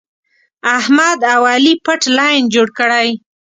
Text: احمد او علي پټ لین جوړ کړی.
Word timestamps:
احمد 0.77 1.19
او 1.33 1.41
علي 1.51 1.73
پټ 1.85 2.01
لین 2.17 2.41
جوړ 2.53 2.67
کړی. 2.79 3.07